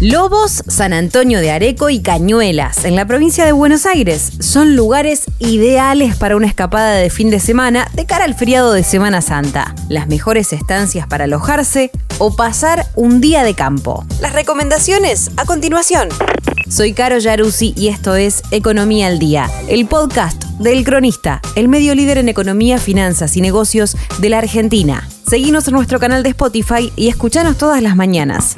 [0.00, 5.24] Lobos, San Antonio de Areco y Cañuelas, en la provincia de Buenos Aires, son lugares
[5.40, 9.74] ideales para una escapada de fin de semana de cara al feriado de Semana Santa.
[9.88, 14.06] Las mejores estancias para alojarse o pasar un día de campo.
[14.20, 16.10] Las recomendaciones a continuación.
[16.68, 21.96] Soy Caro Yaruzzi y esto es Economía al Día, el podcast del Cronista, el medio
[21.96, 25.08] líder en economía, finanzas y negocios de la Argentina.
[25.28, 28.54] Seguimos en nuestro canal de Spotify y escuchanos todas las mañanas.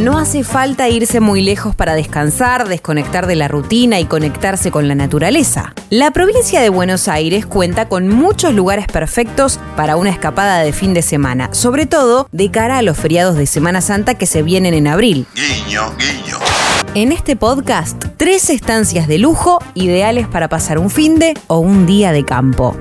[0.00, 4.86] No hace falta irse muy lejos para descansar, desconectar de la rutina y conectarse con
[4.86, 5.74] la naturaleza.
[5.90, 10.94] La provincia de Buenos Aires cuenta con muchos lugares perfectos para una escapada de fin
[10.94, 14.72] de semana, sobre todo de cara a los feriados de Semana Santa que se vienen
[14.72, 15.26] en abril.
[15.34, 16.38] Guiño, guiño.
[16.94, 21.86] En este podcast, tres estancias de lujo ideales para pasar un fin de o un
[21.86, 22.76] día de campo.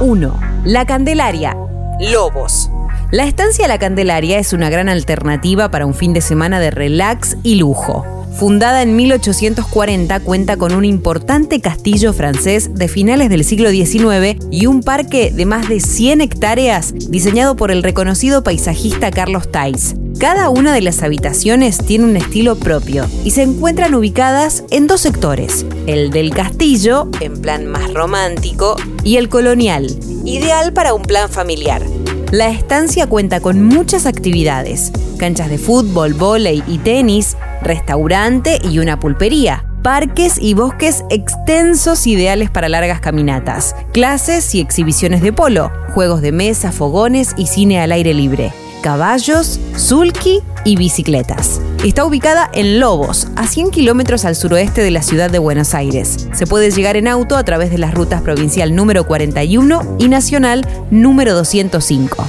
[0.00, 0.40] 1.
[0.64, 1.56] La Candelaria.
[1.98, 2.69] Lobos.
[3.12, 7.36] La estancia La Candelaria es una gran alternativa para un fin de semana de relax
[7.42, 8.06] y lujo.
[8.38, 14.66] Fundada en 1840, cuenta con un importante castillo francés de finales del siglo XIX y
[14.66, 19.96] un parque de más de 100 hectáreas diseñado por el reconocido paisajista Carlos Tais.
[20.20, 25.00] Cada una de las habitaciones tiene un estilo propio y se encuentran ubicadas en dos
[25.00, 29.88] sectores, el del castillo, en plan más romántico, y el colonial,
[30.24, 31.82] ideal para un plan familiar.
[32.30, 39.00] La estancia cuenta con muchas actividades, canchas de fútbol, vóley y tenis, restaurante y una
[39.00, 46.22] pulpería, parques y bosques extensos ideales para largas caminatas, clases y exhibiciones de polo, juegos
[46.22, 51.60] de mesa, fogones y cine al aire libre, caballos, sulky y bicicletas.
[51.84, 56.28] Está ubicada en Lobos, a 100 kilómetros al suroeste de la ciudad de Buenos Aires.
[56.34, 60.68] Se puede llegar en auto a través de las rutas provincial número 41 y nacional
[60.90, 62.26] número 205.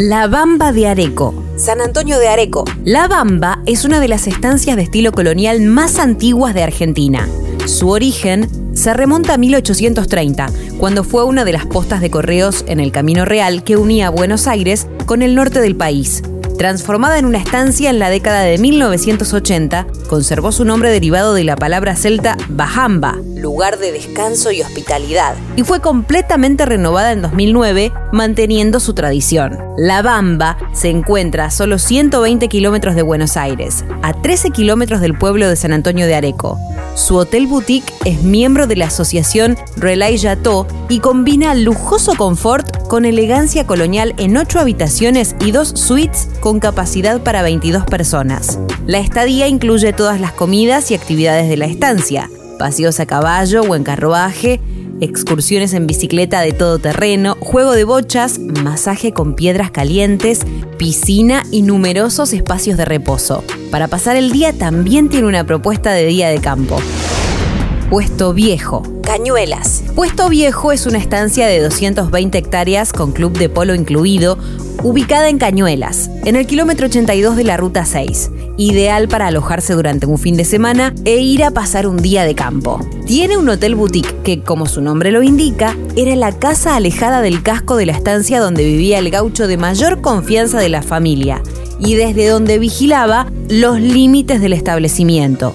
[0.00, 1.32] La Bamba de Areco.
[1.56, 2.66] San Antonio de Areco.
[2.84, 7.26] La Bamba es una de las estancias de estilo colonial más antiguas de Argentina.
[7.64, 12.80] Su origen se remonta a 1830, cuando fue una de las postas de correos en
[12.80, 16.22] el Camino Real que unía Buenos Aires con el norte del país.
[16.58, 21.54] Transformada en una estancia en la década de 1980, conservó su nombre derivado de la
[21.54, 28.80] palabra celta Bajamba, lugar de descanso y hospitalidad, y fue completamente renovada en 2009, manteniendo
[28.80, 29.56] su tradición.
[29.76, 35.16] La Bamba se encuentra a solo 120 kilómetros de Buenos Aires, a 13 kilómetros del
[35.16, 36.58] pueblo de San Antonio de Areco.
[36.96, 43.04] Su hotel boutique es miembro de la asociación Relay Chateau y combina lujoso confort con
[43.04, 48.58] elegancia colonial en 8 habitaciones y dos suites con capacidad para 22 personas.
[48.86, 53.76] La estadía incluye todas las comidas y actividades de la estancia, paseos a caballo o
[53.76, 54.60] en carruaje,
[55.00, 60.40] excursiones en bicicleta de todo terreno, juego de bochas, masaje con piedras calientes,
[60.78, 63.44] piscina y numerosos espacios de reposo.
[63.70, 66.80] Para pasar el día también tiene una propuesta de día de campo.
[67.90, 68.82] Puesto Viejo.
[69.02, 69.82] Cañuelas.
[69.94, 74.36] Puesto Viejo es una estancia de 220 hectáreas con club de polo incluido,
[74.82, 80.04] ubicada en Cañuelas, en el kilómetro 82 de la Ruta 6, ideal para alojarse durante
[80.04, 82.78] un fin de semana e ir a pasar un día de campo.
[83.06, 87.42] Tiene un hotel boutique que, como su nombre lo indica, era la casa alejada del
[87.42, 91.40] casco de la estancia donde vivía el gaucho de mayor confianza de la familia
[91.80, 95.54] y desde donde vigilaba los límites del establecimiento.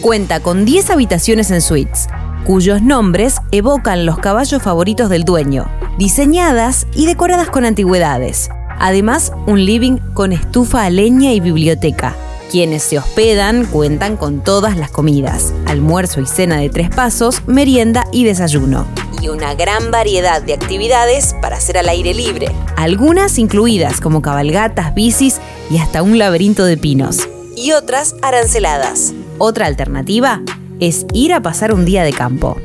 [0.00, 2.06] Cuenta con 10 habitaciones en suites,
[2.44, 8.48] cuyos nombres evocan los caballos favoritos del dueño, diseñadas y decoradas con antigüedades.
[8.78, 12.14] Además, un living con estufa a leña y biblioteca.
[12.48, 18.04] Quienes se hospedan cuentan con todas las comidas, almuerzo y cena de tres pasos, merienda
[18.12, 18.86] y desayuno.
[19.20, 22.46] Y una gran variedad de actividades para hacer al aire libre.
[22.76, 27.28] Algunas incluidas como cabalgatas, bicis y hasta un laberinto de pinos.
[27.56, 29.12] Y otras aranceladas.
[29.38, 30.42] Otra alternativa
[30.80, 32.56] es ir a pasar un día de campo.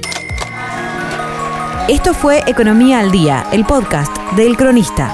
[1.87, 5.13] Esto fue Economía al Día, el podcast del Cronista.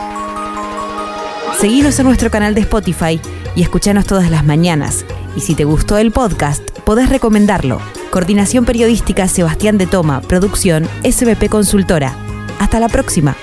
[1.59, 3.19] Seguinos en nuestro canal de Spotify
[3.55, 5.03] y escuchanos todas las mañanas.
[5.35, 7.81] Y si te gustó el podcast, podés recomendarlo.
[8.09, 12.15] Coordinación Periodística Sebastián de Toma, Producción SBP Consultora.
[12.59, 13.35] Hasta la próxima.